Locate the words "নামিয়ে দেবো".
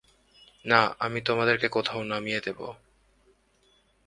2.03-2.67